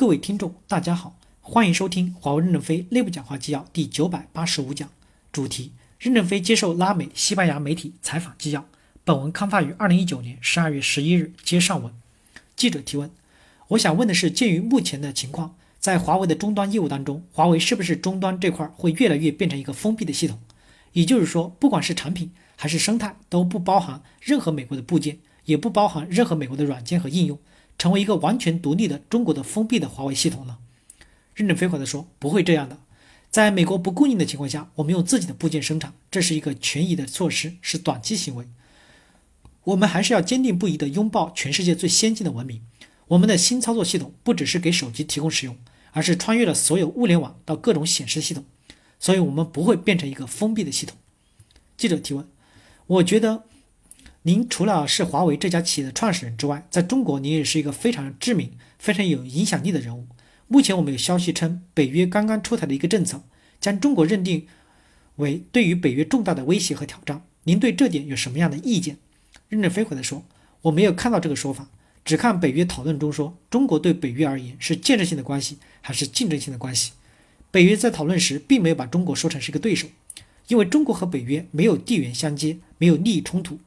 [0.00, 4.88] 各位听众，大家好，欢迎收听华为任正非内部讲话纪要第九百八十五讲，
[5.30, 8.64] 主题：任正非接受拉美、西班牙媒体采访纪要。
[9.04, 11.34] 本文刊发于二零一九年十二月十一日。
[11.44, 11.92] 接上文，
[12.56, 13.10] 记者提问：
[13.68, 20.40] 我想问的是，鉴于目前的情况，在华为的终端业务当中，华为是不是终端这块会越来越变成一个封闭的系统？
[20.92, 27.38] 也就是说，不管是产品还是生态，都不包含任何美国的部件，也不包含任何美国的软件和应用。
[27.80, 30.58] 成为一个完全独立的中国的封闭的华为系统呢？
[31.34, 32.78] 任正非回答说：“不会这样的，
[33.30, 38.46] 在美国不供应的情况下，我们用自己的部件生产，这是一个权宜的措施，是短期行为。
[39.64, 42.60] 我们还是要坚定不移地拥抱全世界最先进的文明。
[43.08, 45.56] 我们的新操作系统不只是给手机提供使用，
[45.92, 48.44] 而是穿越了所有物联网到各种显示系统，
[48.98, 50.98] 所以我们不会变成一个封闭的系统。”
[51.78, 52.28] 记者提问
[52.86, 53.44] ：“我觉得。”
[54.22, 60.06] 您除了是华为这家企业的创始人之外，在中国您也是一个非常知名、非常有影响力的人物。
[60.46, 63.22] 目前我们有消息称，北约刚刚出台的一个政策，
[63.62, 64.46] 将中国认定
[65.16, 67.22] 为对于北约重大的威胁和挑战。
[67.44, 68.98] 您对这点有什么样的意见？
[69.48, 70.22] 任正非回答说
[70.62, 71.70] ：“我没有看到这个说法，
[72.04, 76.92] 只看北约讨论中说，中国对北约而言是建设性的关系还是竞争性的关系。
[77.50, 79.88] 北约在讨论时并没有把中国说成是一个对手，
[80.48, 83.58] 因为中国和北约没有地缘相接，没有利益冲突。”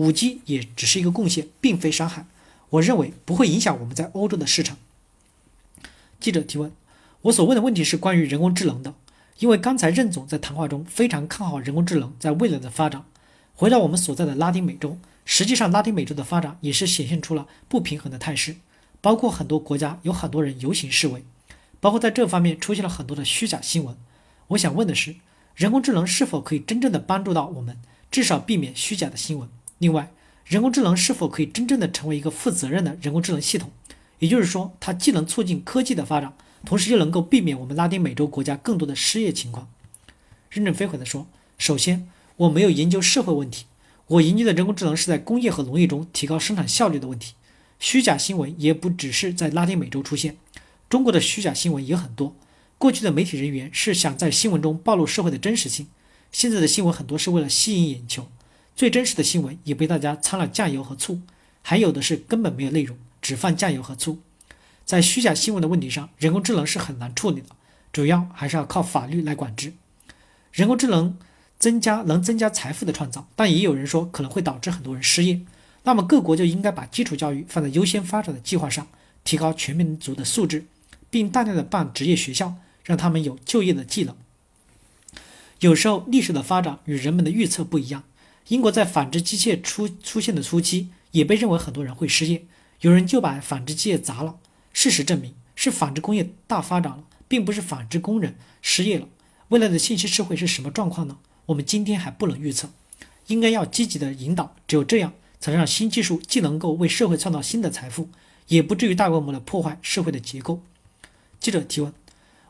[0.00, 2.24] 五 G 也只是一个贡献，并非伤害。
[2.70, 4.78] 我认为不会影响我们在欧洲的市场。
[6.18, 6.72] 记者提问：
[7.22, 8.94] 我所问的问题是关于人工智能的，
[9.40, 13.04] 因为刚才任总在谈话中非常看好人工智能在未来的发展。
[13.54, 18.56] 回到我们所在的拉丁美洲，实际上拉丁美洲的发展也是显现出了不平衡的态势，
[19.02, 21.22] 包括很多国家有很多人游行示威，
[21.78, 23.94] 包括在这方面出现了很多的虚假新闻。
[24.48, 25.16] 我想问的是，
[25.54, 27.76] 人工智能是否可以真正的帮助到我们，
[28.10, 29.46] 至少避免虚假的新闻？
[29.80, 30.12] 另外，
[30.44, 33.70] 人工智能是否可以真正的成为一个负责任的人工智能系统？
[34.18, 36.36] 也就是说，它既能促进科技的发展，
[36.66, 39.70] 同时又能够避免我们拉丁美洲国家更多的失业情况。
[40.50, 43.64] 任正非回答说：“首先，我没有研究社会问题，
[44.08, 47.32] 我研究的人工智能是在工业和农业中提高生产效率的问题。
[47.78, 50.36] 虚假新闻也不只是在拉丁美洲出现，
[50.90, 52.36] 中国的虚假新闻也很多。
[52.76, 55.86] 过去的媒体人员是想在新闻中暴露社会的真实性，
[56.30, 58.28] 现在的新闻很多是为了吸引眼球。”
[58.80, 61.20] 最真实的新闻也被大家掺了酱油和醋，
[61.60, 64.20] 还有的是根本没有内容，只放酱油和醋。
[64.86, 67.48] 在虚假新闻的问题上，人工智能是很难处理的，
[67.92, 69.74] 主要还是要靠法律来管制。
[70.50, 71.18] 人工智能
[71.58, 75.42] 增加能增加财富的创造，但也有人说可能会导致很多人失业。
[75.82, 78.88] 那么各国就应该把基础教育放在优先发展的计划上，
[79.24, 80.64] 提高全民族的素质，
[81.10, 84.16] 并大量的办职业学校，让他们有就业的技能。
[85.58, 88.04] 有时候历史的发展与人们的预测不一样。
[88.50, 92.46] 英国在纺织机械出出现的初期，也被认为很多人会失业，
[92.80, 94.38] 有人就把纺织机械砸了。
[94.72, 99.06] 事实证明，是纺织工业大发展了，并不是纺织工人失业了。
[99.50, 101.18] 未来的信息社会是什么状况呢？
[101.46, 102.70] 我们今天还不能预测，
[103.28, 108.08] 应该要积极的引导，只有这样，才能让新技术既能够为社会创造新的财富，
[108.48, 110.60] 也不至于大规模的破坏社会的结构。
[111.38, 111.92] 记者提问：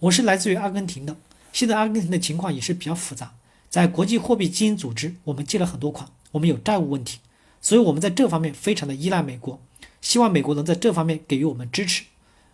[0.00, 1.16] 我是来自于阿根廷的，
[1.54, 3.32] 现在阿根廷的情况也是比较复杂。
[3.68, 7.18] 在国际货币基金组织，我们借了很多款，我们有债务问题，
[7.60, 9.60] 所以我们在这方面非常的依赖美国，
[10.00, 12.04] 希望美国能在这方面给予我们支持。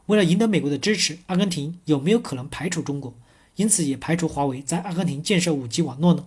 [0.06, 3.14] 为了赢得美国的支持，阿根廷有没有可能排除中国？
[3.56, 6.26] 因此也排除华为在阿根廷建设 5G 网络呢？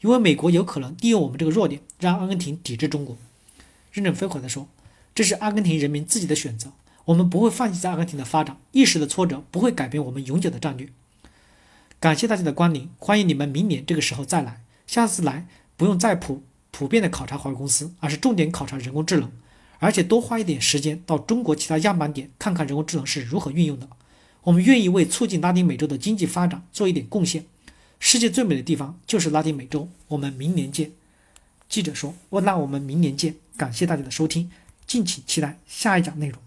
[0.00, 3.16] 因为美国有可能利用我们这个弱点，让阿根廷抵制中国。
[3.92, 4.68] 任正非回答说
[5.14, 6.72] ：“这是阿根廷人民自己的选择，
[7.06, 10.88] 我们不会放弃在阿根廷的发展，一时的挫折不会改变我们永久的战略。”
[12.04, 14.62] 感谢大家的光临，欢迎你们明年这个时候再来。
[14.86, 19.32] 下次来不用再普普遍的考察华为公司，而是重点考察人工智能，
[19.78, 23.88] 而且多花一点时间到中国其他样板点看看人工智能是如何运用的。
[24.42, 27.46] 我们愿意为促进拉丁美洲的经济发展做一点贡献。
[27.98, 29.88] 世界最美的地方就是拉丁美洲。
[30.08, 30.92] 我们明年见。
[31.70, 34.50] 记者说：“我那我们明年见。”感谢大家的收听，
[34.86, 36.38] 敬请期待下一讲内容。